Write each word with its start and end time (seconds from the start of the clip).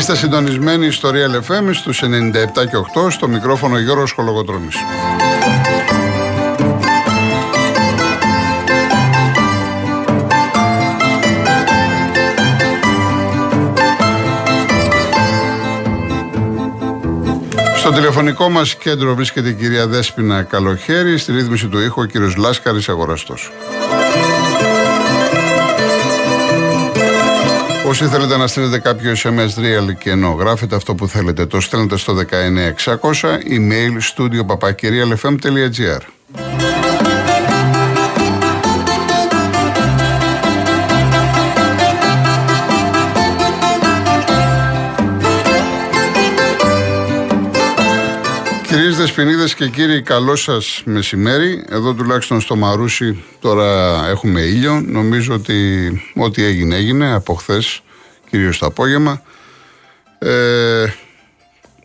Είστε 0.00 0.16
συντονισμένοι 0.16 0.90
στο 0.90 1.10
Real 1.12 1.50
FM 1.50 1.70
στους 1.72 2.02
97 2.02 2.06
και 2.54 2.76
8 3.06 3.10
στο 3.10 3.28
μικρόφωνο 3.28 3.78
Γιώργος 3.78 4.12
Χολογοτρώνης. 4.12 4.76
Στο 17.76 17.92
τηλεφωνικό 17.92 18.48
μας 18.48 18.74
κέντρο 18.74 19.14
βρίσκεται 19.14 19.48
η 19.48 19.54
κυρία 19.54 19.86
Δέσπινα 19.86 20.42
Καλοχέρη, 20.42 21.18
στη 21.18 21.32
ρύθμιση 21.32 21.66
του 21.66 21.78
ήχου 21.78 22.00
ο 22.00 22.04
κύριος 22.04 22.36
Λάσκαρης 22.36 22.88
Αγοραστός. 22.88 23.52
Όσοι 27.90 28.06
θέλετε 28.06 28.36
να 28.36 28.46
στείλετε 28.46 28.78
κάποιο 28.78 29.12
SMS 29.12 29.58
real 29.58 29.94
και 29.98 30.10
ενώ 30.10 30.30
γράφετε 30.30 30.76
αυτό 30.76 30.94
που 30.94 31.08
θέλετε, 31.08 31.46
το 31.46 31.60
στέλνετε 31.60 31.96
στο 31.96 32.14
19600 32.14 32.96
email 33.50 33.98
studio 34.14 34.46
papakirialfm.gr. 34.46 36.19
Κυρίες 48.70 48.96
Δεσποινίδες 48.96 49.54
και 49.54 49.68
κύριοι, 49.68 50.02
καλό 50.02 50.36
σας 50.36 50.82
μεσημέρι. 50.84 51.64
Εδώ 51.68 51.94
τουλάχιστον 51.94 52.40
στο 52.40 52.56
Μαρούσι 52.56 53.24
τώρα 53.40 54.00
έχουμε 54.08 54.40
ήλιο. 54.40 54.80
Νομίζω 54.80 55.34
ότι 55.34 55.90
ό,τι 56.14 56.44
έγινε 56.44 56.76
έγινε 56.76 57.12
από 57.12 57.34
χθες, 57.34 57.82
κυρίως 58.30 58.58
το 58.58 58.66
απόγευμα. 58.66 59.22
Ε, 60.18 60.86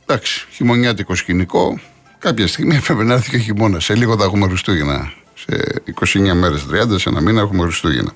εντάξει, 0.05 0.47
χειμωνιάτικο 0.51 1.15
σκηνικό. 1.15 1.79
Κάποια 2.19 2.47
στιγμή 2.47 2.75
έπρεπε 2.81 3.03
να 3.03 3.13
έρθει 3.13 3.29
και 3.29 3.37
χειμώνας. 3.37 3.83
Σε 3.83 3.95
λίγο 3.95 4.17
θα 4.17 4.23
έχουμε 4.23 4.47
Χριστούγεννα. 4.47 5.13
Σε 5.33 5.83
29 6.13 6.33
μέρες, 6.33 6.65
30, 6.71 6.99
σε 6.99 7.09
ένα 7.09 7.21
μήνα 7.21 7.41
έχουμε 7.41 7.63
Χριστούγεννα. 7.63 8.11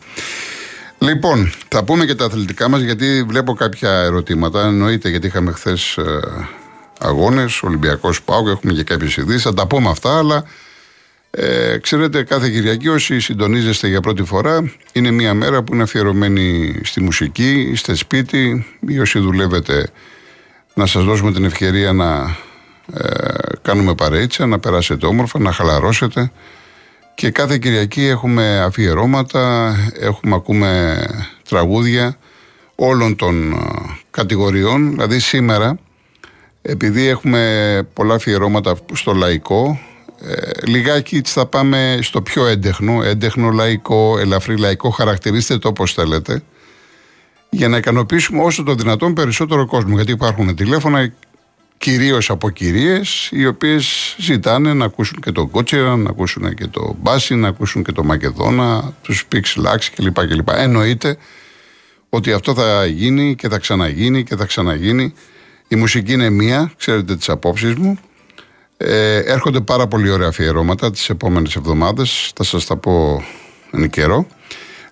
Λοιπόν, 0.98 1.52
θα 1.68 1.84
πούμε 1.84 2.06
και 2.06 2.16
τα 2.16 2.26
αθλητικά 2.26 2.70
μας 2.70 2.82
γιατί 2.82 3.24
βλέπω 3.28 3.54
κάποια 3.54 3.92
ερωτήματα. 3.92 4.66
Εννοείται 4.66 5.10
γιατί 5.10 5.28
είχαμε 5.28 5.52
χθες 5.52 5.98
αγώνες, 7.00 7.62
Ολυμπιακός 7.62 8.22
Πάουκ, 8.22 8.48
έχουμε 8.48 8.74
και 8.74 8.84
κάποιες 8.84 9.18
ειδήσεις. 9.18 9.42
Θα 9.42 9.54
τα 9.54 9.68
πούμε 9.68 9.90
αυτά, 9.90 10.18
αλλά 10.18 10.44
ε, 11.32 11.78
ξέρετε, 11.78 12.24
κάθε 12.24 12.50
Κυριακή 12.50 12.88
όσοι 12.88 13.20
συντονίζεστε 13.20 13.88
για 13.88 14.02
πρώτη 14.02 14.24
φορά, 14.24 14.72
είναι 14.94 15.12
μια 15.12 15.34
μέρα 15.34 15.64
που 15.64 15.74
είναι 15.74 15.84
αφιερωμένη 15.84 16.80
στη 16.84 17.02
μουσική, 17.02 17.70
είστε 17.72 17.94
σπίτι, 17.94 18.66
ή 18.88 19.00
όσοι 19.00 19.20
δουλεύετε, 19.20 19.90
να 20.74 20.86
σας 20.86 21.04
δώσουμε 21.04 21.32
την 21.32 21.46
ευκαιρία 21.46 21.94
να 21.94 22.36
ε, 22.94 23.08
κάνουμε 23.62 23.96
παρέτσα, 23.96 24.46
να 24.46 24.60
περάσετε 24.60 25.06
όμορφα, 25.06 25.40
να 25.40 25.52
χαλαρώσετε. 25.52 26.32
Και 27.16 27.30
κάθε 27.30 27.58
Κυριακή 27.58 28.06
έχουμε 28.06 28.60
αφιερώματα, 28.60 29.76
έχουμε 30.00 30.36
ακούμε 30.36 31.04
τραγούδια 31.50 32.18
όλων 32.76 33.16
των 33.16 33.52
ε, 33.52 33.58
κατηγοριών. 34.12 34.92
Δηλαδή 34.92 35.20
σήμερα 35.20 35.78
επειδή 36.70 37.08
έχουμε 37.08 37.88
πολλά 37.94 38.14
αφιερώματα 38.14 38.78
στο 38.94 39.14
λαϊκό, 39.14 39.80
ε, 40.22 40.68
λιγάκι 40.68 41.22
θα 41.26 41.46
πάμε 41.46 42.00
στο 42.02 42.22
πιο 42.22 42.46
έντεχνο, 42.46 43.04
έντεχνο 43.04 43.50
λαϊκό, 43.50 44.18
ελαφρύ 44.20 44.58
λαϊκό, 44.58 44.90
χαρακτηρίστε 44.90 45.58
το 45.58 45.68
όπως 45.68 45.94
θέλετε, 45.94 46.44
για 47.50 47.68
να 47.68 47.78
ικανοποιήσουμε 47.78 48.44
όσο 48.44 48.64
το 48.64 48.76
δυνατόν 48.76 49.14
περισσότερο 49.14 49.66
κόσμο. 49.66 49.96
Γιατί 49.96 50.12
υπάρχουν 50.12 50.56
τηλέφωνα 50.56 51.14
κυρίως 51.78 52.30
από 52.30 52.50
κυρίες, 52.50 53.30
οι 53.32 53.46
οποίες 53.46 54.16
ζητάνε 54.18 54.74
να 54.74 54.86
ακούσουν 54.86 55.20
και 55.22 55.32
το 55.32 55.48
Κότσερα, 55.48 55.96
να 55.96 56.10
ακούσουν 56.10 56.54
και 56.54 56.68
το 56.68 56.96
Μπάσι, 57.02 57.36
να 57.36 57.48
ακούσουν 57.48 57.84
και 57.84 57.92
το 57.92 58.04
Μακεδόνα, 58.04 58.94
τους 59.02 59.26
Πίξ 59.26 59.56
Λάξ 59.56 59.90
κλπ. 59.90 60.28
κλπ. 60.28 60.50
Εννοείται 60.50 61.18
ότι 62.10 62.32
αυτό 62.32 62.54
θα 62.54 62.86
γίνει 62.86 63.36
και 63.36 63.50
θα 63.50 63.58
ξαναγίνει 63.58 64.24
και 64.24 64.36
θα 64.36 64.46
ξαναγίνει. 64.46 65.14
Η 65.72 65.76
μουσική 65.76 66.14
είναι 66.14 66.30
μία, 66.30 66.72
ξέρετε 66.78 67.16
τις 67.16 67.30
απόψεις 67.30 67.76
μου. 67.76 68.00
Ε, 68.78 69.18
έρχονται 69.18 69.60
πάρα 69.62 69.88
πολύ 69.88 70.10
ωραία 70.10 70.28
αφιερώματα 70.28 70.92
τις 70.92 71.10
επόμενες 71.10 71.56
εβδομάδες, 71.56 72.32
θα 72.36 72.44
σας 72.44 72.66
τα 72.66 72.78
πω 72.78 73.24
εν 73.72 73.90
καιρό. 73.90 74.28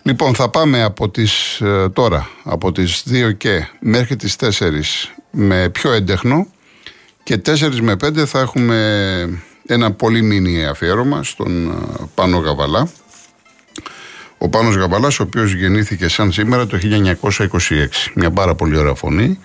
Λοιπόν, 0.02 0.36
θα 0.36 0.50
πάμε 0.50 0.84
από 0.84 1.10
τις, 1.10 1.62
ε, 1.62 1.90
τώρα, 1.94 2.30
από 2.44 2.72
τις 2.72 3.04
2 3.06 3.32
και 3.32 3.68
μέχρι 3.80 4.16
τις 4.16 4.36
4 4.36 5.14
με 5.32 5.70
πιο 5.70 5.92
έντεχνο 5.92 6.48
και 7.24 7.38
4 7.38 7.82
με 7.82 7.96
5 7.96 8.26
θα 8.26 8.40
έχουμε 8.40 9.44
ένα 9.66 9.92
πολύ 9.92 10.22
μίνι 10.22 10.66
αφιέρωμα 10.66 11.24
στον 11.24 11.70
ε, 11.70 11.74
Πάνο 12.16 12.38
Γαβαλά. 12.38 12.90
Ο 14.38 14.50
Πάνος 14.50 14.76
Γαβαλάς, 14.76 15.20
ο 15.20 15.24
οποίος 15.24 15.54
γεννήθηκε 15.54 16.08
σαν 16.08 16.32
σήμερα 16.32 16.68
το 16.68 16.78
1926. 16.78 18.12
Μια 18.14 18.32
πάρα 18.32 18.56
πολύ 18.56 18.78
ωραία 18.78 18.94
φωνή 18.94 19.40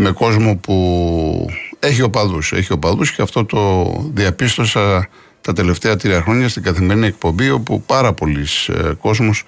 με 0.00 0.10
κόσμο 0.10 0.56
που 0.56 1.46
έχει 1.78 2.02
οπαδούς, 2.02 2.52
έχει 2.52 2.72
οπαδούς 2.72 3.12
και 3.12 3.22
αυτό 3.22 3.44
το 3.44 3.92
διαπίστωσα 4.14 5.08
τα 5.40 5.52
τελευταία 5.52 5.96
τρία 5.96 6.22
χρόνια 6.22 6.48
στην 6.48 6.62
καθημερινή 6.62 7.06
εκπομπή 7.06 7.50
όπου 7.50 7.82
πάρα 7.82 8.12
πολλοί 8.12 8.46
ε, 8.66 8.92
κόσμος 9.00 9.44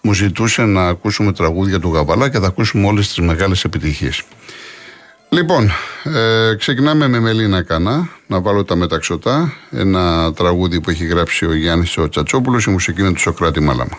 μου 0.00 0.12
ζητούσε 0.12 0.64
να 0.64 0.88
ακούσουμε 0.88 1.32
τραγούδια 1.32 1.80
του 1.80 1.92
Γαβαλά 1.92 2.30
και 2.30 2.38
θα 2.38 2.46
ακούσουμε 2.46 2.86
όλες 2.86 3.08
τις 3.08 3.18
μεγάλες 3.18 3.64
επιτυχίες. 3.64 4.22
Λοιπόν, 5.28 5.70
ε, 6.04 6.54
ξεκινάμε 6.58 7.08
με 7.08 7.20
Μελίνα 7.20 7.62
Κανά, 7.62 8.08
να 8.26 8.40
βάλω 8.40 8.64
τα 8.64 8.76
μεταξωτά, 8.76 9.52
ένα 9.70 10.32
τραγούδι 10.32 10.80
που 10.80 10.90
έχει 10.90 11.04
γράψει 11.04 11.46
ο 11.46 11.54
Γιάννης 11.54 11.96
ο 11.96 12.08
Τσατσόπουλος, 12.08 12.64
η 12.64 12.70
μουσική 12.70 13.00
είναι 13.00 13.12
του 13.12 13.20
Σοκράτη 13.20 13.60
Μαλάμα. 13.60 13.98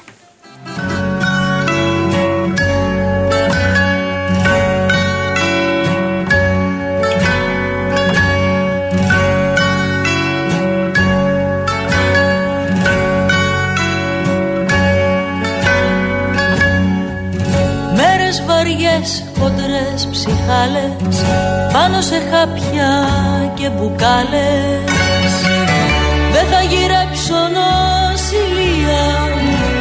Χάπια 22.44 23.08
και 23.54 23.70
μπουκάλες 23.70 25.34
Δεν 26.32 26.46
θα 26.52 26.62
γυρέψω 26.62 27.40
νοσηλεία 27.58 29.06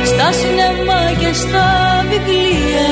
στα 0.04 0.32
σινεμά 0.32 1.12
και 1.18 1.32
στα 1.32 1.66
βιβλία. 2.10 2.90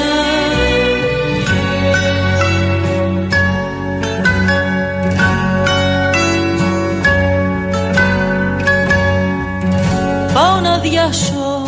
Πάω 10.35 10.61
να 10.61 10.79
διάσω 10.79 11.63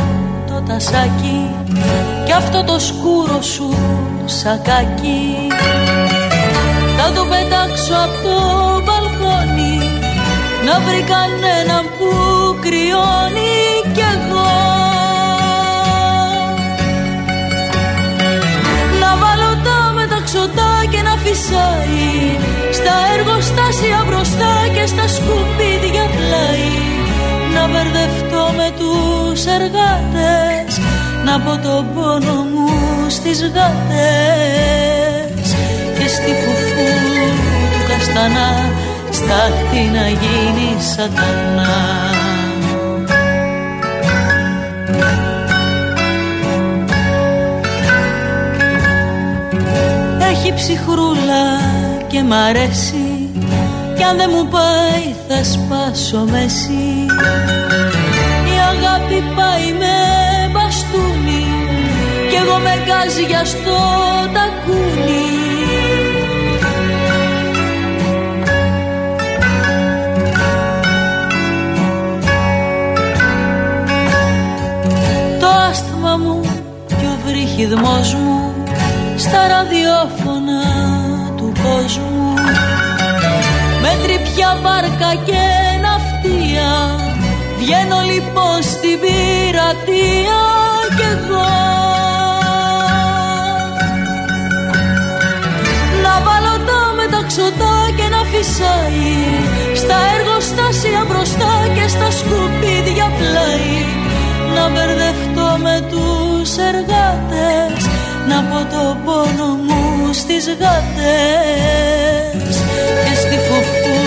το 0.47 0.63
τασάκι 0.67 1.55
και 2.25 2.33
αυτό 2.33 2.65
το 2.65 2.79
σκούρο 2.79 3.43
σου 3.43 3.75
σακάκι 4.25 5.37
Θα 7.15 7.21
το 7.21 7.27
πετάξω 7.27 7.95
από 8.07 8.19
το 8.25 8.37
μπαλκόνι. 8.85 9.79
Να 10.67 10.75
βρει 10.85 11.03
κανέναν 11.15 11.85
που 11.97 12.09
κρυώνει 12.65 13.57
κι 13.95 14.05
εγώ. 14.15 14.53
Να 19.01 19.11
βάλω 19.21 19.51
τα 19.67 19.79
μεταξωτά 19.99 20.73
και 20.93 21.01
να 21.09 21.15
φυσάει. 21.23 22.11
Στα 22.79 22.95
εργοστάσια 23.15 24.05
μπροστά 24.07 24.55
και 24.75 24.87
στα 24.87 25.07
σκουπίδια 25.17 26.07
πλάι. 26.17 26.73
Να 27.55 27.63
μπερδευτώ 27.71 28.45
με 28.59 28.69
τους 28.79 29.41
εργάτες. 29.57 30.73
Να 31.25 31.41
πω 31.41 31.53
τον 31.67 31.83
πόνο 31.95 32.37
μου 32.53 32.69
στις 33.09 33.39
γάτες 33.55 35.12
του 38.13 38.19
καστανά 38.19 38.71
στάχτη 39.11 39.91
να 39.93 40.09
γίνει 40.09 40.81
σατανά. 40.81 42.11
Έχει 50.31 50.53
ψυχρούλα 50.55 51.61
και 52.07 52.23
μ' 52.23 52.33
αρέσει 52.33 53.31
κι 53.97 54.03
αν 54.03 54.17
δεν 54.17 54.31
μου 54.35 54.49
πάει 54.49 55.15
θα 55.29 55.45
σπάσω 55.45 56.25
μέση 56.31 57.07
η 58.45 58.59
αγάπη 58.71 59.23
πάει 59.37 59.73
με 59.79 60.13
κι 62.31 62.39
εγώ 62.39 62.59
με 62.59 62.75
γκάζια 62.85 63.45
στο 63.45 63.79
τακούνι 64.33 65.42
στα 79.17 79.41
ραδιόφωνα 79.49 80.63
του 81.37 81.53
κόσμου. 81.63 82.35
Με 83.83 83.93
τρυπιά 84.03 84.59
βάρκα 84.63 85.11
και 85.27 85.45
ναυτία 85.85 86.71
βγαίνω 87.59 88.01
λοιπόν 88.13 88.63
στην 88.63 88.97
πειρατεία 89.03 90.43
και 90.97 91.09
εγώ. 91.15 91.51
Να 96.05 96.15
βάλω 96.27 96.57
τα 96.69 96.81
μεταξωτά 97.01 97.77
και 97.97 98.07
να 98.15 98.23
φυσάει 98.33 99.13
στα 99.81 99.97
εργοστάσια 100.17 101.05
μπροστά 101.09 101.53
και 101.75 101.89
στα 101.89 102.11
σκουπίδια 102.19 103.07
πλάι. 103.19 103.75
Να 104.55 104.69
μπερδεύω 104.71 105.02
τους 106.53 106.65
εργάτες 106.65 107.87
Να 108.29 108.39
πω 108.43 108.59
το 108.75 108.97
πόνο 109.05 109.47
μου 109.67 110.13
στις 110.13 110.45
γάτες. 110.61 111.75
Και 113.05 113.15
στη 113.15 113.37
φουφού 113.47 114.01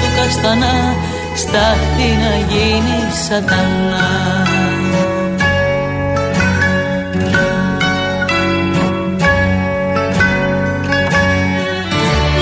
του 0.00 0.08
καστανά 0.16 0.94
στάχτη 1.34 2.08
να 2.22 2.32
γίνει 2.50 2.98
σατανά. 3.28 4.08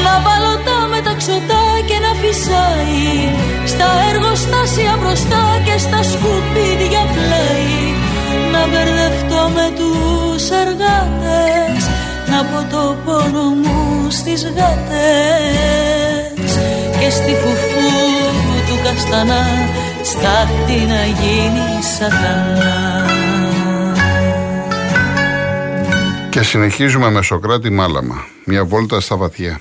Να 0.04 0.14
βάλω 0.24 0.54
τα 0.66 0.86
μεταξωτά 0.90 1.64
και 1.88 1.98
να 2.04 2.12
φυσάει 2.20 3.06
Στα 3.64 3.88
εργοστάσια 4.10 4.96
μπροστά 5.00 5.42
και 5.64 5.78
στα 5.78 6.02
σκουπίδια 6.02 6.54
πλάι 6.54 6.63
Να 8.64 8.70
μπερδευτώ 8.70 9.50
με 9.54 9.66
τους 9.76 10.50
εργάτες 10.50 11.88
Να 12.30 12.44
πω 12.44 12.58
το 12.70 12.96
πόνο 13.04 13.42
μου 13.42 14.10
στις 14.10 14.44
γάτες. 14.44 15.78
Και 17.00 17.10
στη 17.10 17.30
φουφού 17.30 17.94
καστανά 18.84 19.44
στάχτη 20.02 20.86
να 20.86 21.04
γίνει 21.04 21.82
σατανά. 21.98 23.06
Και 26.30 26.42
συνεχίζουμε 26.42 27.10
με 27.10 27.22
Σοκράτη 27.22 27.70
Μάλαμα. 27.70 28.24
Μια 28.44 28.64
βόλτα 28.64 29.00
στα 29.00 29.16
βαθιά 29.16 29.60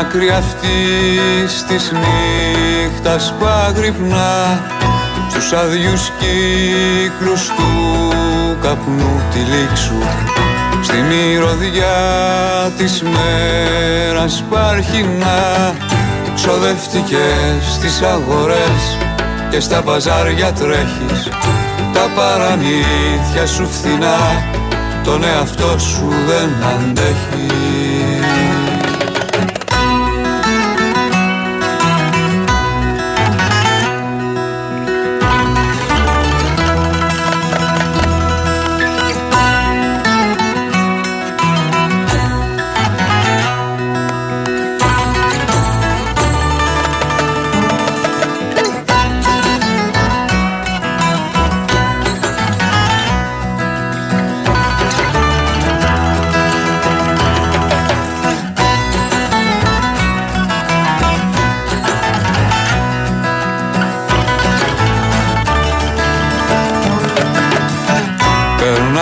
άκρη 0.00 0.28
αυτής 0.28 1.64
της 1.68 1.92
νύχτας 1.92 3.34
παγρυπνά 3.40 4.60
Στους 5.30 5.52
άδειους 5.52 6.10
κύκλους 6.18 7.46
του 7.46 7.70
καπνού 8.62 9.20
τη 9.30 9.38
λήξου 9.38 10.02
Στη 10.82 10.96
μυρωδιά 10.96 11.96
της 12.76 13.02
μέρας 13.02 14.44
παρχινά 14.50 15.74
Ξοδευτικές 16.34 17.74
στις 17.74 18.02
αγορές 18.02 18.96
και 19.50 19.60
στα 19.60 19.82
μπαζάρια 19.82 20.52
τρέχεις. 20.52 21.28
Τα 21.92 22.10
παραμύθια 22.16 23.46
σου 23.46 23.68
φθηνά 23.68 24.18
τον 25.04 25.24
εαυτό 25.24 25.78
σου 25.78 26.08
δεν 26.26 26.50
αντέχεις 26.74 27.75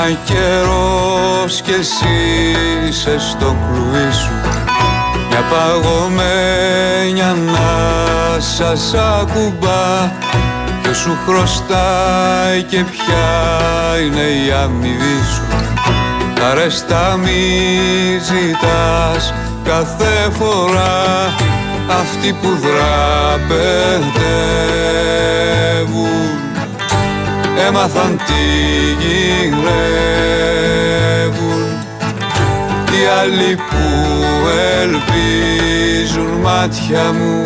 Περνάει 0.04 0.22
καιρός 0.24 1.60
και 1.60 1.72
εσύ 1.72 2.16
είσαι 2.88 3.18
στο 3.18 3.56
κλουβί 3.66 4.12
σου. 4.12 4.32
Μια 5.28 5.42
παγωμένη 5.50 7.22
ανάσα 7.22 8.76
σ' 8.76 8.94
ακουμπά 8.94 10.12
Και 10.82 10.92
σου 10.92 11.18
χρωστάει 11.26 12.62
και 12.62 12.84
ποια 12.84 13.98
είναι 14.04 14.46
η 14.46 14.52
αμοιβή 14.62 15.20
σου. 15.34 15.42
Τα 16.34 16.54
ρέστα 16.54 17.16
μη 17.22 17.40
ζητάς 18.22 19.34
κάθε 19.64 20.30
φορά 20.38 21.34
Αυτοί 21.88 22.32
που 22.32 22.48
δραπετεύουν 22.48 24.04
έμαθαν 27.68 28.20
τι 28.26 28.42
γυρεύουν. 29.00 29.62
Οι 32.92 33.02
άλλοι 33.20 33.54
που 33.54 33.84
ελπίζουν 34.82 36.30
μάτια 36.40 37.12
μου 37.12 37.36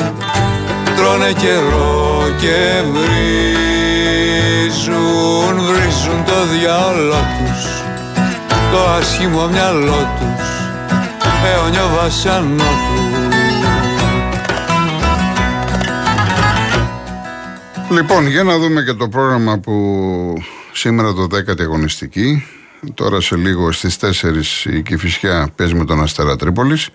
τρώνε 0.97 1.33
καιρό 1.33 2.23
και 2.41 2.83
βρίζουν. 2.93 3.19
Βρίζουν 5.67 6.25
το 6.25 6.39
διάολο 6.53 7.21
τους 7.39 7.79
το 8.73 8.79
άσχημο 8.99 9.47
μυαλό 9.47 10.09
τους 10.19 10.47
αιώνιο 11.47 11.89
βασανό 11.97 12.71
τους 12.87 12.98
Λοιπόν, 17.91 18.27
για 18.27 18.43
να 18.43 18.59
δούμε 18.59 18.83
και 18.83 18.93
το 18.93 19.09
πρόγραμμα 19.09 19.59
που 19.59 20.43
σήμερα 20.73 21.13
το 21.13 21.23
10η 21.23 21.61
αγωνιστική. 21.61 22.47
Τώρα 22.95 23.21
σε 23.21 23.37
λίγο 23.37 23.73
στις 23.73 23.97
4 24.01 24.73
η 24.73 24.83
Κηφισιά 24.83 25.53
παίζει 25.57 25.75
με 25.75 25.85
τον 25.85 26.03
Αστέρα 26.03 26.37
Τρίπολης. 26.37 26.89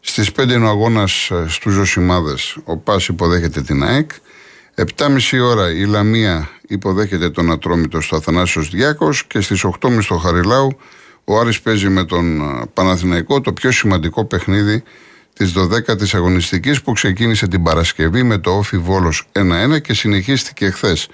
Στις 0.00 0.30
5 0.36 0.50
είναι 0.50 0.66
ο 0.66 0.68
αγώνας 0.68 1.30
ε, 1.30 1.44
στους 1.48 1.72
Ζωσιμάδες. 1.72 2.56
Ο 2.64 2.76
Πας 2.76 3.08
υποδέχεται 3.08 3.62
την 3.62 3.84
ΑΕΚ. 3.84 4.10
7.30 4.96 5.18
ώρα 5.42 5.70
η 5.70 5.84
Λαμία 5.84 6.48
υποδέχεται 6.68 7.30
τον 7.30 7.50
Ατρόμητο 7.50 8.00
στο 8.00 8.16
Αθανάσιος 8.16 8.70
Διάκος 8.70 9.24
και 9.24 9.40
στις 9.40 9.64
8.30 9.80 9.98
στο 10.00 10.16
Χαριλάου 10.16 10.78
ο 11.24 11.38
Άρης 11.38 11.60
παίζει 11.60 11.88
με 11.88 12.04
τον 12.04 12.40
ε, 12.40 12.64
Παναθηναϊκό 12.74 13.40
το 13.40 13.52
πιο 13.52 13.70
σημαντικό 13.70 14.24
παιχνίδι 14.24 14.82
της 15.38 15.52
12η 15.56 16.14
αγωνιστικής 16.14 16.82
που 16.82 16.92
ξεκίνησε 16.92 17.48
την 17.48 17.62
Παρασκευή 17.62 18.22
με 18.22 18.38
το 18.38 18.50
Όφι 18.50 18.78
Βόλος 18.78 19.28
1-1 19.32 19.80
και 19.82 19.94
συνεχίστηκε 19.94 20.70
χθες 20.70 21.08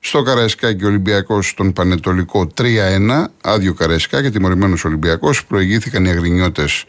στο 0.00 0.22
Καραϊσκάκι 0.22 0.84
Ολυμπιακός 0.84 1.48
στον 1.48 1.72
Πανετολικό 1.72 2.50
3-1, 2.56 3.24
άδειο 3.40 3.74
Καραϊσκάκι, 3.74 4.30
τιμωρημένος 4.30 4.84
Ολυμπιακός. 4.84 5.44
Προηγήθηκαν 5.46 6.04
οι 6.04 6.10
Αγρινιώτες 6.10 6.84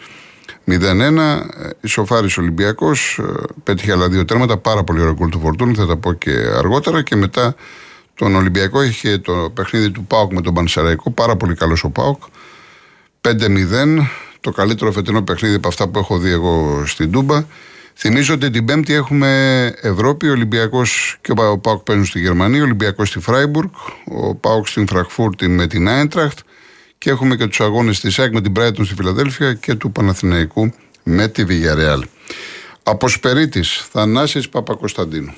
0-1, 0.65 1.45
ισοφάρισε 1.81 2.25
ο 2.25 2.29
Ολυμπιακός, 2.37 3.21
πέτυχε 3.63 3.91
άλλα 3.91 4.09
δύο 4.09 4.25
τέρματα, 4.25 4.57
πάρα 4.57 4.83
πολύ 4.83 4.99
ωραίο 4.99 5.13
γκολ 5.13 5.29
του 5.29 5.39
Φορτούνη, 5.39 5.73
θα 5.73 5.85
τα 5.85 5.97
πω 5.97 6.13
και 6.13 6.31
αργότερα. 6.57 7.01
Και 7.01 7.15
μετά 7.15 7.55
τον 8.17 8.35
Ολυμπιακό. 8.35 8.83
Είχε 8.83 9.17
το 9.17 9.51
παιχνίδι 9.53 9.91
του 9.91 10.05
ΠΑΟΚ 10.05 10.33
με 10.33 10.41
τον 10.41 10.53
Πανσεραϊκό. 10.53 11.11
Πάρα 11.11 11.35
πολύ 11.35 11.55
καλός 11.55 11.83
ο 11.83 11.89
ΠΑΟΚ. 11.89 12.23
5-0. 13.21 14.09
Το 14.47 14.53
καλύτερο 14.53 14.91
φετινό 14.91 15.21
παιχνίδι 15.21 15.55
από 15.55 15.67
αυτά 15.67 15.87
που 15.87 15.99
έχω 15.99 16.17
δει 16.17 16.29
εγώ 16.29 16.83
στην 16.85 17.11
Τούμπα. 17.11 17.45
Θυμίζω 17.95 18.33
ότι 18.33 18.49
την 18.49 18.65
Πέμπτη 18.65 18.93
έχουμε 18.93 19.73
Ευρώπη, 19.81 20.27
ο 20.27 20.31
Ολυμπιακός 20.31 21.17
και 21.21 21.31
ο 21.31 21.57
ΠΑΟΚ 21.57 21.83
παίζουν 21.83 22.05
στη 22.05 22.19
Γερμανία, 22.19 22.59
ο 22.61 22.63
Ολυμπιακός 22.63 23.07
στη 23.07 23.19
Φράιμπουργκ, 23.19 23.69
ο 24.05 24.35
Πάοκ 24.35 24.67
στην 24.67 24.87
Φρακφούρτη 24.87 25.47
με 25.47 25.67
την 25.67 25.87
Άιντραχτ 25.87 26.39
και 26.97 27.09
έχουμε 27.09 27.35
και 27.35 27.47
τους 27.47 27.61
αγώνες 27.61 27.99
της 27.99 28.13
ΣΑΚ 28.13 28.33
με 28.33 28.41
την 28.41 28.51
Μπράιτον 28.51 28.85
στη 28.85 28.95
Φιλαδέλφια 28.95 29.53
και 29.53 29.75
του 29.75 29.91
Παναθηναϊκού 29.91 30.73
με 31.03 31.27
τη 31.27 31.43
Βηγιαρεάλ. 31.45 32.05
Αποσπερίτης 32.83 33.87
Θανάσης 33.91 34.49
Παπακοσταντίνου. 34.49 35.33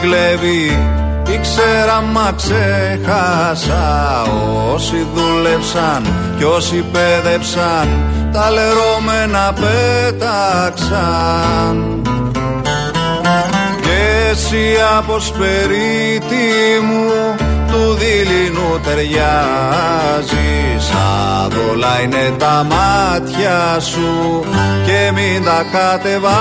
Κλέβει. 0.00 0.78
Ήξερα 1.34 2.00
μα 2.12 2.32
ξέχασα. 2.36 4.22
Όσοι 4.74 5.06
δούλεψαν 5.14 6.06
κι 6.38 6.44
όσοι 6.44 6.84
πέδεψαν 6.92 7.88
Τα 8.32 8.50
λερώμενα 8.50 9.54
πέταξαν. 9.60 10.94
Και 13.80 14.28
εσύ 14.30 14.76
από 14.98 15.20
σπερίτη 15.20 16.48
μου 16.88 17.10
του 17.70 17.82
δειλινού 17.94 18.80
ταιριάζεις. 18.84 20.84
Σαν 20.84 21.50
δόλα 21.50 21.94
είναι 22.02 22.26
τα 22.38 22.66
μάτια 22.70 23.80
σου 23.80 24.44
και 24.86 25.00
μην 25.14 25.44
τα 25.44 25.64
κατεβάζεις 25.72 26.40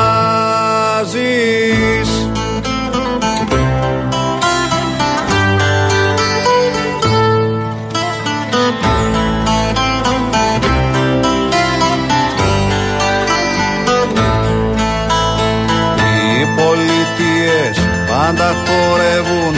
χορεύουν 19.09 19.55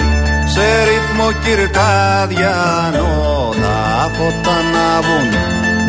σε 0.53 0.67
ρυθμό 0.84 1.27
κυρκάδιανο 1.43 3.10
τα 3.62 4.12
φώτα 4.17 4.55
ανάβουν 4.60 5.29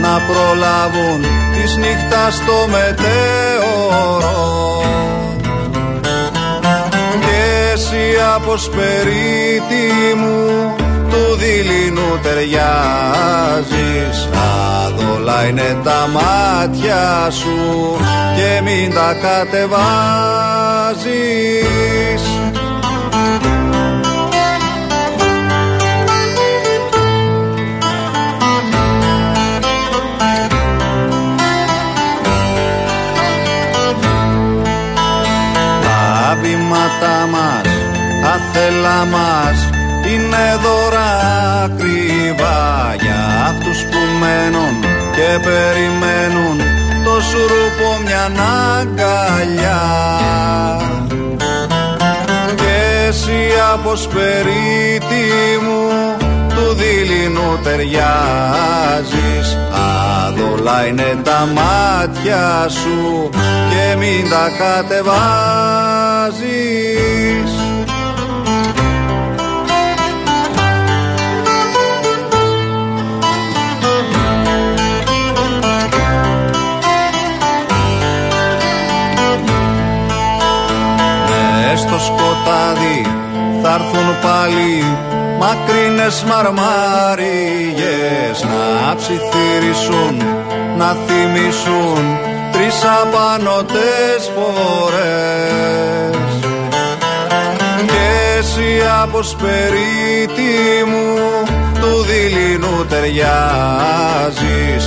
να 0.00 0.14
προλάβουν 0.26 1.20
της 1.52 1.70
νύχτας 1.76 2.34
το 2.46 2.58
μετέωρο. 2.70 4.40
Και 7.20 7.40
εσύ 7.72 8.04
από 8.34 8.56
σπερίτη 8.56 9.86
μου 10.16 10.74
του 11.10 11.22
δειλινού 11.38 12.10
ταιριάζεις. 12.22 14.16
Αδόλα 14.86 15.38
είναι 15.48 15.70
τα 15.84 16.08
μάτια 16.12 17.30
σου 17.30 17.56
και 18.36 18.60
μην 18.62 18.94
τα 18.94 19.16
κατεβάζεις 19.22 19.62
βήματα 37.02 37.26
μας, 37.26 37.62
τα 38.22 38.40
θέλα 38.52 39.04
μας. 39.04 39.68
Είναι 40.06 40.58
δώρα 40.62 41.10
ακριβά 41.64 42.96
για 43.00 43.46
αυτούς 43.48 43.82
που 43.82 43.98
μένουν 44.20 44.80
και 45.12 45.38
περιμένουν 45.42 46.58
το 47.04 47.20
σουρούπο 47.20 48.00
μια 48.04 48.30
αγκαλιά. 48.78 49.82
Και 52.54 53.06
εσύ 53.08 53.52
από 53.72 53.96
σπερίτη 53.96 55.24
μου 55.62 56.21
του 56.62 56.74
δειλινού 56.74 57.58
ταιριάζεις. 57.62 59.58
Άδολα 60.26 60.86
είναι 60.86 61.20
τα 61.24 61.48
μάτια 61.54 62.68
σου 62.68 63.30
και 63.70 63.96
μην 63.98 64.30
τα 64.30 64.50
κατεβάζεις. 64.58 65.10
Στο 81.76 81.98
σκοτάδι 81.98 83.21
θα 83.62 83.74
έρθουν 83.74 84.08
πάλι 84.22 84.84
μακρινές 85.38 86.24
μαρμάριες 86.28 86.62
να 88.42 88.94
ψιθυρίσουν, 88.96 90.14
να 90.78 90.96
θυμίσουν 91.06 92.04
τρεις 92.52 92.84
απανωτές 93.02 94.30
φορές. 94.34 96.16
Και 97.86 98.06
εσύ 98.38 98.70
από 99.02 99.22
σπερίτη 99.22 100.54
μου 100.86 101.06
του 101.80 101.92
δειλινού 102.02 102.86
ταιριάζεις. 102.88 104.82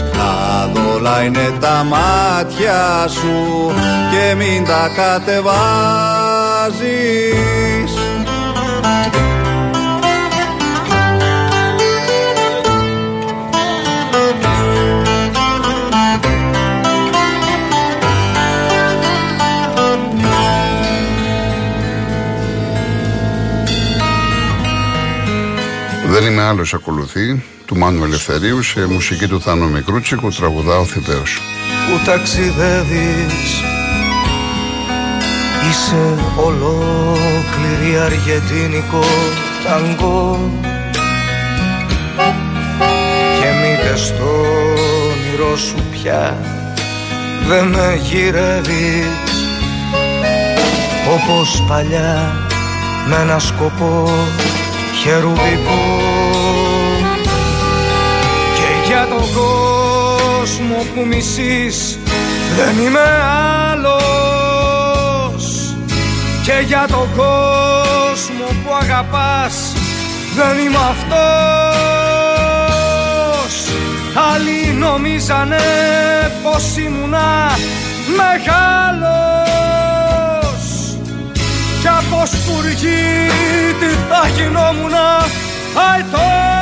Αδόλα 0.61 1.23
είναι 1.23 1.53
τα 1.59 1.85
μάτια 1.89 3.07
σου 3.07 3.73
και 4.11 4.35
μην 4.35 4.65
τα 4.65 4.89
κατεβάζεις 4.95 5.55
Δεν 26.15 26.25
είμαι 26.25 26.41
άλλος 26.41 26.73
ακολουθεί 26.73 27.43
του 27.65 27.77
Μάνου 27.77 28.03
Ελευθερίου 28.03 28.63
σε 28.63 28.85
μουσική 28.85 29.27
του 29.27 29.41
Θάνο 29.41 29.67
Μικρούτσικου 29.67 30.29
τραγουδά 30.29 30.77
ο 30.77 30.85
Θηπαίος. 30.85 31.41
Που 31.89 32.05
ταξιδεύεις 32.05 33.74
Είσαι 35.69 36.17
ολόκληρη 36.35 37.97
αργεντίνικο 37.99 39.03
ταγκό. 39.63 40.51
Και 43.39 43.47
μήτε 43.61 43.95
στο 43.97 44.23
όνειρό 45.11 45.57
σου 45.57 45.75
πια 45.91 46.37
δεν 47.47 47.67
με 47.67 47.99
γυρεύεις. 48.01 49.33
Όπως 51.13 51.63
παλιά 51.67 52.33
με 53.07 53.15
ένα 53.21 53.39
σκοπό 53.39 54.09
χερουβικό. 55.01 56.01
Και 58.55 58.87
για 58.87 59.07
τον 59.09 59.23
κόσμο 59.33 60.85
που 60.93 61.05
μισείς 61.07 61.99
δεν 62.55 62.85
είμαι 62.85 62.99
άλλος 63.71 63.94
και 66.45 66.63
για 66.65 66.85
τον 66.87 67.07
κόσμο 67.15 68.45
που 68.63 68.73
αγαπάς 68.81 69.73
δεν 70.35 70.57
είμαι 70.65 70.77
αυτός. 70.77 71.15
Άλλοι 74.33 74.73
νομίζανε 74.73 75.57
πως 76.43 76.77
ήμουνα 76.77 77.57
μεγάλος. 78.17 78.65
Κι 81.81 81.87
από 81.87 82.17
πως 82.17 82.29
πουργεί 82.29 83.29
τι 83.79 83.85
θα 84.09 84.27
γινόμουνα 84.35 85.07
αετός 85.91 86.54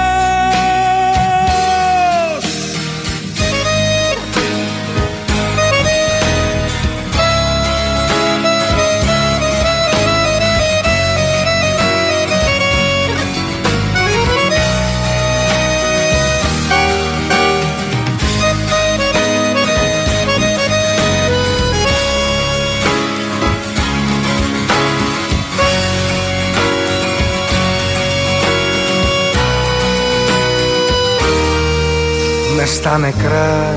στα 32.84 32.98
νεκρά 32.98 33.76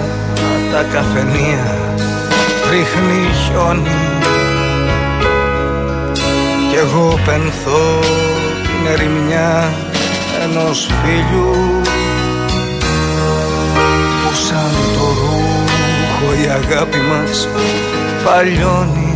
τα 0.73 0.83
καφενεία 0.83 1.79
ρίχνει 2.71 3.35
χιόνι. 3.35 3.99
Κι 6.71 6.77
εγώ 6.77 7.19
πενθώ 7.25 7.99
την 8.63 8.93
ερημιά 8.93 9.73
ενός 10.43 10.91
φίλου 11.03 11.81
που 14.23 14.35
σαν 14.35 14.73
το 14.95 15.07
ρούχο 15.07 16.43
η 16.43 16.49
αγάπη 16.49 16.99
μας 16.99 17.49
παλιώνει. 18.25 19.15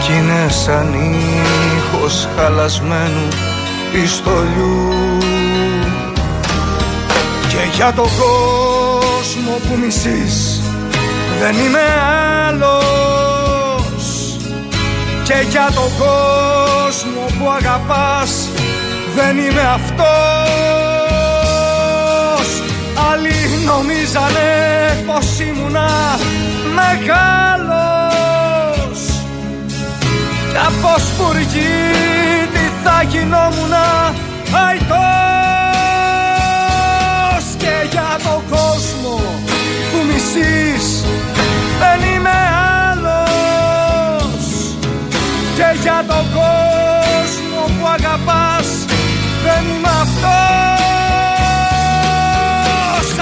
Κι 0.00 0.12
είναι 0.12 0.46
σαν 0.48 0.94
ήχος 1.76 2.28
χαλασμένου 2.36 3.28
πιστολιού 3.92 4.88
για 7.74 7.92
τον 7.92 8.08
κόσμο 8.18 9.52
που 9.68 9.78
μισείς 9.84 10.60
δεν 11.40 11.54
είμαι 11.54 11.86
άλλος. 12.48 14.04
Και 15.22 15.34
για 15.50 15.70
τον 15.74 15.90
κόσμο 15.98 17.24
που 17.38 17.50
αγαπάς 17.50 18.48
δεν 19.16 19.38
είμαι 19.38 19.66
αυτός. 19.74 20.08
Άλλοι 23.12 23.34
νομίζανε 23.66 24.50
πως 25.06 25.40
ήμουνα 25.40 26.18
μεγάλος. 26.74 28.18
Κι 30.50 30.58
από 30.66 30.92
σπουργή 30.98 31.90
τι 32.52 32.64
θα 32.84 33.02
γινόμουνα 33.02 34.14
αϊτός 34.66 35.27
δεν 41.82 41.98
είμαι 42.12 42.38
άλλος. 42.90 44.44
Και 45.56 45.68
για 45.82 46.04
τον 46.06 46.24
κόσμο 46.38 47.62
που 47.78 47.84
αγαπάς 47.88 48.68
δεν 49.44 49.62
είμαι 49.74 49.92
αυτός. 50.04 50.38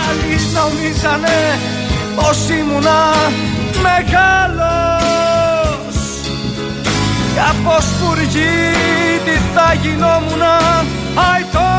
Άλλοι 0.08 0.38
νομίζανε 0.58 1.38
πως 2.16 2.38
ήμουνα 2.58 3.00
μεγάλος. 3.82 4.96
Και 7.34 7.42
από 7.50 7.74
σπουργή 7.80 8.56
τι 9.24 9.34
θα 9.54 9.74
γινόμουνα 9.82 10.54
αϊτός 11.32 11.75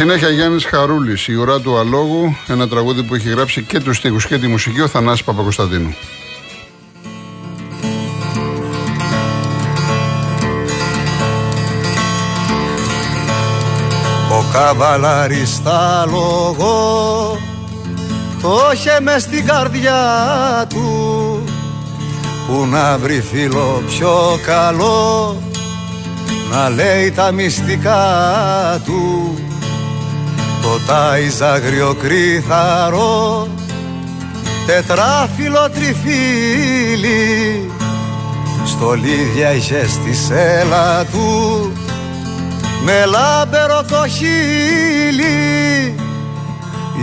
συνέχεια 0.00 0.28
Γιάννης 0.28 0.64
Χαρούλης, 0.64 1.28
η 1.28 1.34
ουρά 1.34 1.60
του 1.60 1.78
αλόγου, 1.78 2.36
ένα 2.46 2.68
τραγούδι 2.68 3.02
που 3.02 3.14
έχει 3.14 3.28
γράψει 3.28 3.62
και 3.62 3.80
τους 3.80 3.96
στίχους 3.96 4.26
και 4.26 4.38
τη 4.38 4.46
μουσική 4.46 4.80
ο 4.80 4.88
Θανάσης 4.88 5.24
Παπακοσταντίνου. 5.24 5.94
Ο 14.30 14.44
καβαλάρης 14.52 15.62
τα 15.62 16.06
λόγο 16.06 17.38
το 18.42 18.58
είχε 18.74 19.00
μες 19.00 19.22
στην 19.22 19.46
καρδιά 19.46 20.02
του 20.68 21.44
που 22.46 22.66
να 22.66 22.98
βρει 22.98 23.20
φίλο 23.30 23.82
πιο 23.88 24.38
καλό 24.46 25.36
να 26.50 26.68
λέει 26.68 27.10
τα 27.10 27.32
μυστικά 27.32 28.02
του 28.84 29.34
το 30.62 30.78
τάιζ 30.86 31.42
αγριοκρίθαρο 31.42 33.48
τετράφυλλο 34.66 35.70
τριφύλι. 35.70 37.70
Στολίδια 38.64 39.52
είχε 39.52 39.86
στη 39.86 40.14
σέλα 40.14 41.04
του 41.04 41.72
με 42.84 43.04
λάμπερο 43.04 43.84
το 43.88 44.08
χείλι. 44.08 45.94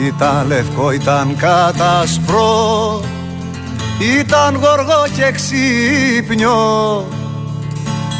Ήταν 0.05 0.47
λευκό, 0.47 0.91
ήταν 0.91 1.35
κατασπρό 1.37 3.01
ήταν 3.99 4.55
γοργό 4.55 5.05
και 5.15 5.31
ξύπνιο. 5.31 7.05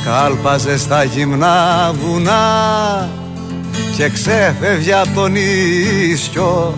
Κάλπαζε 0.06 0.78
στα 0.78 1.04
γυμνά 1.04 1.93
βουνά 2.02 3.10
και 3.98 4.10
ξέφευγε 4.10 4.94
από 4.94 5.10
τον 5.16 5.36
ίσιο. 5.36 6.74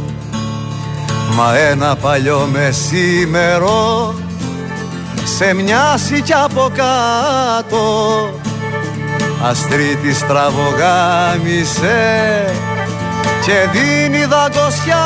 Μα 1.36 1.58
ένα 1.58 1.96
παλιό 1.96 2.50
μεσήμερο 2.52 4.14
σε 5.38 5.54
μοιάσει 5.54 6.22
κι 6.22 6.34
από 6.34 6.72
κάτω. 6.76 7.84
Αστρίτης 9.44 10.18
στραβογάμισε 10.18 12.46
και 13.46 13.54
δίνει 13.72 14.26
δαγκωσιά 14.26 15.06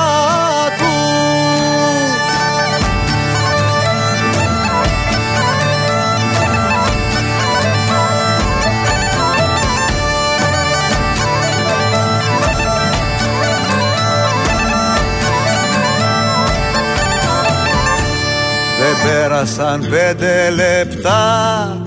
πέρασαν 19.03 19.87
πέντε 19.89 20.49
λεπτά 20.49 21.81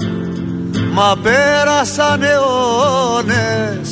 Μα 0.92 1.16
πέρασαν 1.22 2.22
αιώνες. 2.22 3.88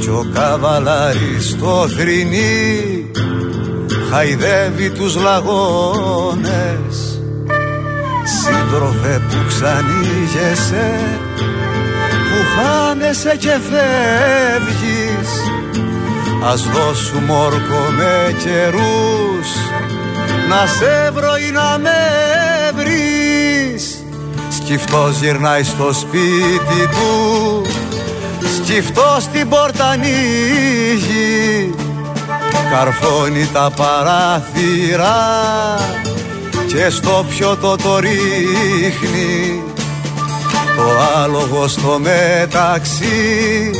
Κι 0.00 0.08
ο 0.08 0.26
καβαλάρης 0.34 1.56
το 1.58 1.88
θρηνί 1.88 3.10
Χαϊδεύει 4.10 4.90
τους 4.90 5.16
λαγώνες. 5.16 6.96
Σύντροφε 8.24 9.20
που 9.28 9.36
ξανήγεσαι 9.48 10.92
Που 12.08 12.44
χάνεσαι 12.56 13.36
και 13.38 13.58
φεύγεις. 13.70 15.30
Ας 16.52 16.62
δώσουμε 16.62 17.32
όρκο 17.32 17.90
με 17.96 18.34
καιρούς 18.42 19.73
να 20.54 20.66
σε 20.66 21.10
βρω 21.10 21.36
ή 21.48 21.50
να 21.50 21.78
με 21.78 21.90
βρεις. 22.74 24.04
Σκυφτός 24.48 25.20
γυρνάει 25.20 25.62
στο 25.62 25.92
σπίτι 25.92 26.88
του. 26.90 27.62
Σκυφτός 28.56 29.26
την 29.32 29.48
πόρτα 29.48 29.88
ανοίγει. 29.88 31.74
Καρφώνει 32.70 33.48
τα 33.52 33.70
παράθυρα 33.76 35.16
και 36.66 36.90
στο 36.90 37.24
πιωτό 37.28 37.76
το 37.76 37.98
ρίχνει. 37.98 39.62
Το 40.76 40.82
άλογο 41.22 41.68
στο 41.68 42.00
μεταξύ. 42.00 43.70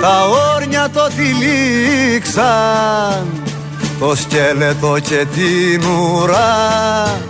Τα 0.00 0.26
όρνια 0.54 0.90
το 0.92 1.08
τυλίξαν 1.16 2.66
το 4.00 4.14
σκέλετο 4.14 4.98
και 5.02 5.26
την 5.34 5.82
ουρά 5.84 7.20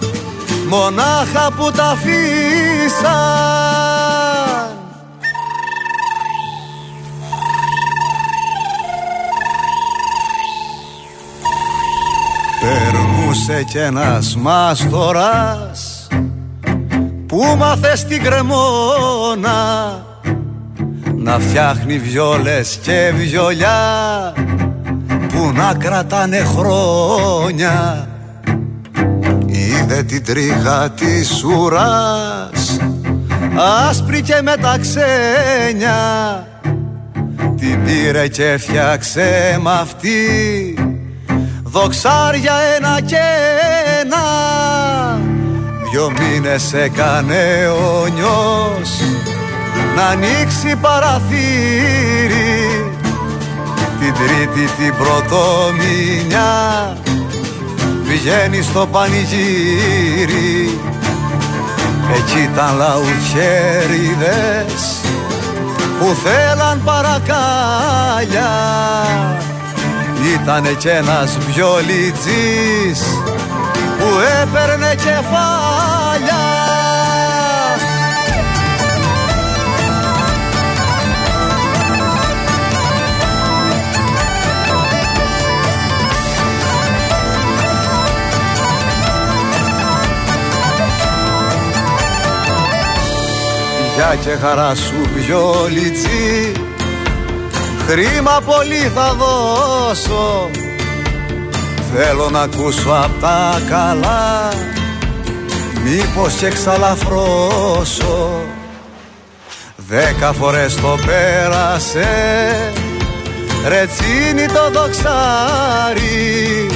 μονάχα 0.68 1.52
που 1.56 1.70
τα 1.70 1.84
αφήσαν. 1.84 3.16
Περνούσε 12.60 13.62
κι 13.62 13.78
ένας 13.78 14.36
μάστορας 14.36 16.06
που 17.26 17.54
μάθε 17.58 17.96
στην 17.96 18.22
κρεμόνα 18.22 20.04
να 21.16 21.38
φτιάχνει 21.38 21.98
βιόλες 21.98 22.78
και 22.82 23.12
βιολιά 23.16 24.32
που 25.36 25.52
να 25.54 25.74
κρατάνε 25.78 26.38
χρόνια 26.56 28.08
είδε 29.46 30.02
την 30.02 30.24
τρίχα 30.24 30.90
της 30.90 31.44
ουράς 31.44 32.76
άσπρη 33.88 34.22
και 34.22 34.40
με 34.42 34.56
τα 34.56 34.78
ξένια. 34.80 35.98
Την 37.56 37.84
πήρε 37.84 38.28
και 38.28 38.56
φτιάξε 38.58 39.58
μ' 39.60 39.68
αυτή 39.68 40.14
δοξάρια 41.64 42.54
ένα 42.76 43.00
και 43.00 43.24
ένα. 44.00 44.24
Δυο 45.90 46.12
μήνες 46.18 46.72
έκανε 46.72 47.68
ο 47.68 48.06
νιός 48.06 49.00
να 49.96 50.06
ανοίξει 50.06 50.76
παραθύρι 50.80 52.75
την 54.06 54.14
τρίτη 54.14 54.70
την 54.78 54.94
πρωτομηνιά. 54.96 56.54
Βγαίνει 58.04 58.62
στο 58.62 58.86
πανηγύρι. 58.86 60.78
Εκεί 62.16 62.40
ήταν 62.52 62.76
λαουτιέριδες 62.76 64.82
που 65.98 66.16
θέλαν 66.24 66.82
παρακάλια. 66.84 68.50
Ήτανε 70.34 70.72
κι 70.78 70.88
ένας 70.88 71.38
βιολιτζής 71.46 73.00
που 73.98 74.08
έπαιρνε 74.42 74.94
κεφάλια 74.94 76.35
και 94.24 94.30
χαρά 94.30 94.74
σου 94.74 94.94
βιολιτζή 95.14 96.52
Χρήμα 97.88 98.40
πολύ 98.44 98.90
θα 98.94 99.14
δώσω. 99.14 100.50
Θέλω 101.94 102.30
να 102.30 102.40
ακούσω 102.40 102.90
απ' 102.90 103.20
τα 103.20 103.60
καλά. 103.68 104.52
Μήπως 105.84 106.34
και 106.34 106.48
ξαλαφρώσω 106.48 108.40
Δέκα 109.76 110.32
φορές 110.32 110.74
το 110.74 110.98
πέρασε. 111.06 112.08
Ρετσίνι 113.68 114.46
το 114.46 114.70
δοξάρι. 114.80 116.66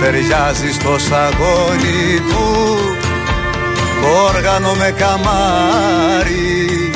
Ταιριάζει 0.00 0.72
στο 0.72 0.98
σαγόνι 0.98 2.20
του. 2.28 3.01
Το 3.01 3.01
όργανο 4.02 4.72
με 4.72 4.94
καμάρι 4.98 6.92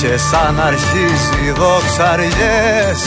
και 0.00 0.16
σαν 0.16 0.60
αρχίσει 0.60 1.52
δοξαριές. 1.56 3.00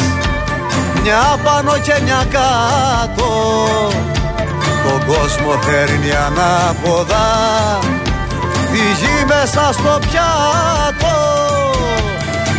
Μια 1.02 1.40
πάνω 1.44 1.78
και 1.78 1.96
μια 2.04 2.26
κάτω 2.32 3.30
Τον 4.84 5.06
κόσμο 5.06 5.52
φέρνει 5.62 6.12
ανάποδα. 6.26 7.28
Τη 8.72 8.78
γη 8.78 9.26
μέσα 9.26 9.70
στο 9.74 10.00
πιάτο 10.00 11.18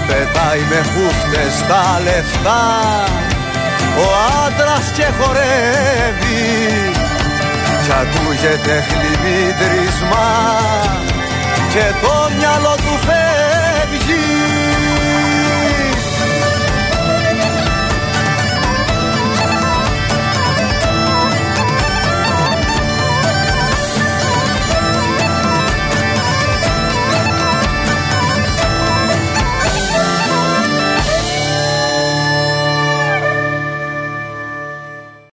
Πετάει 0.07 0.61
με 0.71 0.77
χούφτες 0.77 1.67
τα 1.69 2.01
λεφτά. 2.05 2.65
Ο 3.99 4.07
άντρας 4.47 4.93
και 4.97 5.07
χορεύει 5.19 7.04
Κι 7.85 7.93
ακούγεται 7.93 8.85
χλιμίτρισμα 8.89 10.29
Και 11.73 11.85
το 12.03 12.31
μυαλό 12.39 12.75
του 12.77 12.99
φέρνει 13.07 13.24